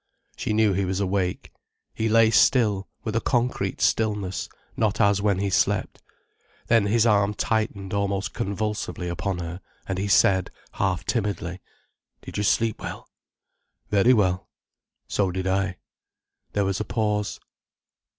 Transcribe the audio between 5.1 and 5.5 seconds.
when